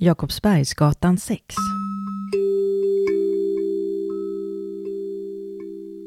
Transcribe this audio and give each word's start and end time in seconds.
Jakobsbergsgatan 0.00 1.18
6. 1.18 1.42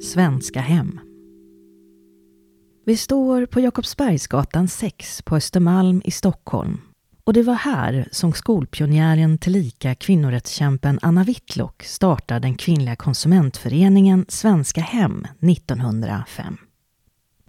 Svenska 0.04 0.62
hem. 0.62 1.00
Vi 2.85 2.98
står 2.98 3.46
på 3.46 3.59
Jakobsbergsgatan 3.59 4.67
6 4.67 5.22
på 5.22 5.35
Östermalm 5.35 6.01
i 6.06 6.12
Stockholm. 6.12 6.82
Och 7.24 7.33
det 7.33 7.43
var 7.43 7.54
här 7.54 8.07
som 8.12 8.34
skolpionjären 8.34 9.38
tillika 9.38 9.96
kvinnorättskämpen 9.96 11.00
Anna 11.02 11.23
Whitlock 11.23 11.84
startade 11.84 12.39
den 12.39 12.55
kvinnliga 12.55 12.96
konsumentföreningen 12.96 14.26
Svenska 14.28 14.82
Hem 14.82 15.28
1905. 15.39 16.58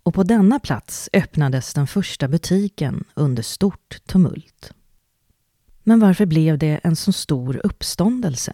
Och 0.03 0.15
på 0.15 0.23
denna 0.23 0.59
plats 0.59 1.11
öppnades 1.13 1.75
den 1.75 1.87
första 1.87 2.29
butiken 2.29 3.05
under 3.15 3.43
stort 3.43 4.07
tumult. 4.07 4.73
Men 5.85 6.01
varför 6.01 6.27
blev 6.27 6.59
det 6.59 6.81
en 6.83 6.97
så 6.97 7.13
stor 7.13 7.61
uppståndelse? 7.65 8.53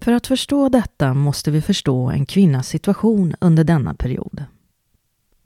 För 0.00 0.12
att 0.12 0.26
förstå 0.26 0.68
detta 0.68 1.14
måste 1.14 1.50
vi 1.50 1.60
förstå 1.60 2.10
en 2.10 2.26
kvinnas 2.26 2.68
situation 2.68 3.34
under 3.40 3.64
denna 3.64 3.94
period. 3.94 4.44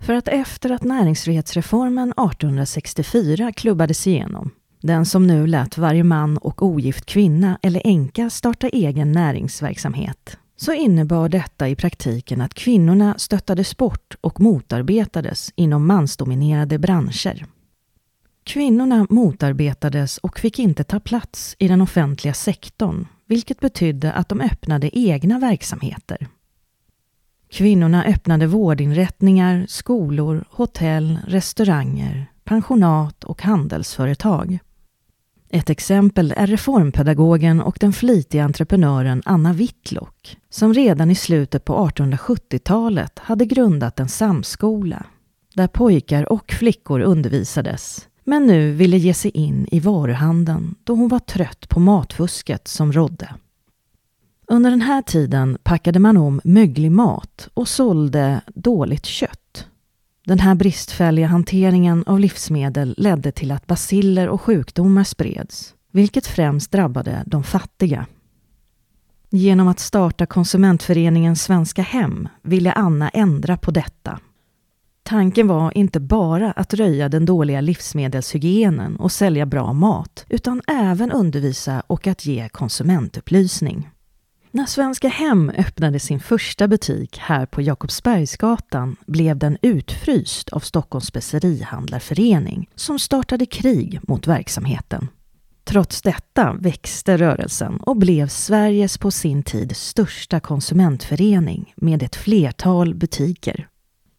För 0.00 0.14
att 0.14 0.28
efter 0.28 0.70
att 0.70 0.82
näringsfrihetsreformen 0.82 2.12
1864 2.12 3.52
klubbades 3.52 4.06
igenom, 4.06 4.50
den 4.80 5.06
som 5.06 5.26
nu 5.26 5.46
lät 5.46 5.78
varje 5.78 6.04
man 6.04 6.38
och 6.38 6.62
ogift 6.62 7.06
kvinna 7.06 7.58
eller 7.62 7.82
änka 7.84 8.30
starta 8.30 8.68
egen 8.68 9.12
näringsverksamhet, 9.12 10.38
så 10.56 10.72
innebar 10.72 11.28
detta 11.28 11.68
i 11.68 11.76
praktiken 11.76 12.40
att 12.40 12.54
kvinnorna 12.54 13.14
stöttades 13.18 13.76
bort 13.76 14.16
och 14.20 14.40
motarbetades 14.40 15.52
inom 15.56 15.86
mansdominerade 15.86 16.78
branscher. 16.78 17.46
Kvinnorna 18.48 19.06
motarbetades 19.10 20.18
och 20.18 20.38
fick 20.38 20.58
inte 20.58 20.84
ta 20.84 21.00
plats 21.00 21.56
i 21.58 21.68
den 21.68 21.80
offentliga 21.80 22.34
sektorn, 22.34 23.06
vilket 23.26 23.60
betydde 23.60 24.12
att 24.12 24.28
de 24.28 24.40
öppnade 24.40 24.98
egna 24.98 25.38
verksamheter. 25.38 26.28
Kvinnorna 27.48 28.04
öppnade 28.04 28.46
vårdinrättningar, 28.46 29.66
skolor, 29.68 30.44
hotell, 30.50 31.18
restauranger, 31.26 32.26
pensionat 32.44 33.24
och 33.24 33.42
handelsföretag. 33.42 34.58
Ett 35.50 35.70
exempel 35.70 36.34
är 36.36 36.46
reformpedagogen 36.46 37.60
och 37.60 37.76
den 37.80 37.92
flitiga 37.92 38.44
entreprenören 38.44 39.22
Anna 39.24 39.52
Whitlock, 39.52 40.36
som 40.50 40.74
redan 40.74 41.10
i 41.10 41.14
slutet 41.14 41.64
på 41.64 41.88
1870-talet 41.88 43.18
hade 43.18 43.46
grundat 43.46 44.00
en 44.00 44.08
samskola, 44.08 45.06
där 45.54 45.66
pojkar 45.66 46.32
och 46.32 46.52
flickor 46.52 47.00
undervisades, 47.00 48.08
men 48.28 48.46
nu 48.46 48.72
ville 48.72 48.96
ge 48.96 49.14
sig 49.14 49.30
in 49.30 49.66
i 49.70 49.80
varuhandeln 49.80 50.74
då 50.84 50.94
hon 50.94 51.08
var 51.08 51.18
trött 51.18 51.68
på 51.68 51.80
matfusket 51.80 52.68
som 52.68 52.92
rådde. 52.92 53.34
Under 54.46 54.70
den 54.70 54.80
här 54.80 55.02
tiden 55.02 55.58
packade 55.62 55.98
man 55.98 56.16
om 56.16 56.40
möglig 56.44 56.92
mat 56.92 57.48
och 57.54 57.68
sålde 57.68 58.40
dåligt 58.54 59.06
kött. 59.06 59.66
Den 60.26 60.38
här 60.38 60.54
bristfälliga 60.54 61.26
hanteringen 61.26 62.04
av 62.06 62.20
livsmedel 62.20 62.94
ledde 62.98 63.32
till 63.32 63.50
att 63.50 63.66
basiller 63.66 64.28
och 64.28 64.40
sjukdomar 64.40 65.04
spreds, 65.04 65.74
vilket 65.92 66.26
främst 66.26 66.72
drabbade 66.72 67.22
de 67.26 67.44
fattiga. 67.44 68.06
Genom 69.30 69.68
att 69.68 69.80
starta 69.80 70.26
konsumentföreningen 70.26 71.36
Svenska 71.36 71.82
Hem 71.82 72.28
ville 72.42 72.72
Anna 72.72 73.08
ändra 73.08 73.56
på 73.56 73.70
detta. 73.70 74.20
Tanken 75.08 75.48
var 75.48 75.78
inte 75.78 76.00
bara 76.00 76.52
att 76.52 76.74
röja 76.74 77.08
den 77.08 77.26
dåliga 77.26 77.60
livsmedelshygienen 77.60 78.96
och 78.96 79.12
sälja 79.12 79.46
bra 79.46 79.72
mat, 79.72 80.26
utan 80.28 80.62
även 80.66 81.12
undervisa 81.12 81.82
och 81.86 82.06
att 82.06 82.26
ge 82.26 82.48
konsumentupplysning. 82.48 83.88
När 84.50 84.66
Svenska 84.66 85.08
Hem 85.08 85.50
öppnade 85.50 86.00
sin 86.00 86.20
första 86.20 86.68
butik 86.68 87.18
här 87.18 87.46
på 87.46 87.62
Jakobsbergsgatan 87.62 88.96
blev 89.06 89.38
den 89.38 89.58
utfryst 89.62 90.48
av 90.48 90.60
Stockholms 90.60 91.06
specerihandlarförening 91.06 92.70
som 92.74 92.98
startade 92.98 93.46
krig 93.46 94.00
mot 94.02 94.26
verksamheten. 94.26 95.08
Trots 95.64 96.02
detta 96.02 96.56
växte 96.60 97.16
rörelsen 97.16 97.76
och 97.76 97.96
blev 97.96 98.28
Sveriges 98.28 98.98
på 98.98 99.10
sin 99.10 99.42
tid 99.42 99.76
största 99.76 100.40
konsumentförening 100.40 101.72
med 101.76 102.02
ett 102.02 102.16
flertal 102.16 102.94
butiker. 102.94 103.67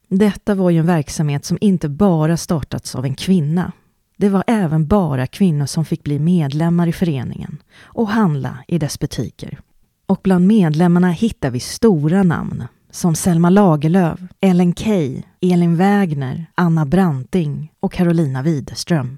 Detta 0.10 0.56
var 0.56 0.70
ju 0.70 0.80
en 0.80 0.86
verksamhet 0.86 1.46
som 1.46 1.58
inte 1.62 1.90
bara 1.90 2.38
startats 2.38 2.96
av 2.96 3.06
en 3.06 3.16
kvinna. 3.16 3.72
Det 4.18 4.30
var 4.30 4.44
även 4.48 4.88
bara 4.88 5.28
kvinnor 5.28 5.66
som 5.66 5.86
fick 5.86 6.04
bli 6.04 6.20
medlemmar 6.20 6.88
i 6.88 6.94
föreningen 6.94 7.58
och 7.82 8.10
handla 8.10 8.58
i 8.68 8.78
dess 8.78 9.00
butiker. 9.00 9.60
Och 10.06 10.20
bland 10.24 10.48
medlemmarna 10.48 11.12
hittar 11.12 11.50
vi 11.52 11.60
stora 11.60 12.24
namn 12.24 12.64
som 12.92 13.16
Selma 13.16 13.50
Lagerlöf, 13.50 14.20
Ellen 14.42 14.76
Key, 14.76 15.24
Elin 15.42 15.78
Wägner, 15.78 16.46
Anna 16.56 16.86
Branting 16.86 17.72
och 17.80 17.94
Carolina 17.94 18.42
Widerström. 18.42 19.18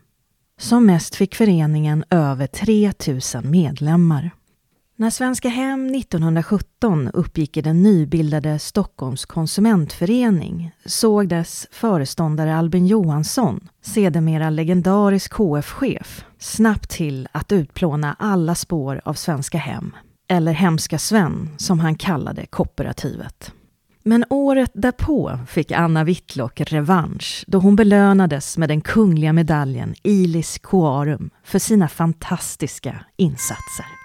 Som 0.60 0.86
mest 0.86 1.16
fick 1.16 1.36
föreningen 1.36 2.04
över 2.10 2.48
3000 2.48 3.52
medlemmar. 3.52 4.32
När 5.02 5.10
Svenska 5.10 5.50
Hem 5.50 5.96
1917 5.96 7.08
uppgick 7.14 7.58
i 7.58 7.62
den 7.62 7.84
nybildade 7.84 8.60
Stockholms 8.60 9.26
konsumentförening 9.26 10.72
såg 10.86 11.28
dess 11.28 11.68
föreståndare 11.72 12.56
Albin 12.56 12.88
Johansson, 12.88 13.70
sedermera 13.82 14.50
legendarisk 14.50 15.32
KF-chef, 15.32 16.26
snabbt 16.40 16.90
till 16.90 17.28
att 17.32 17.52
utplåna 17.52 18.16
alla 18.20 18.56
spår 18.56 19.02
av 19.06 19.14
Svenska 19.14 19.58
Hem 19.58 19.96
eller 20.30 20.52
Hemska 20.54 20.98
Sven 20.98 21.50
som 21.58 21.80
han 21.80 21.96
kallade 21.96 22.46
kooperativet. 22.46 23.52
Men 24.04 24.26
året 24.30 24.72
därpå 24.74 25.40
fick 25.48 25.72
Anna 25.72 26.04
Whitlock 26.04 26.62
revansch 26.62 27.44
då 27.48 27.58
hon 27.60 27.76
belönades 27.76 28.58
med 28.58 28.70
den 28.70 28.82
kungliga 28.82 29.34
medaljen 29.34 29.96
Ilis 30.04 30.60
Coarum 30.60 31.30
för 31.44 31.60
sina 31.60 31.88
fantastiska 31.88 33.06
insatser. 33.18 34.01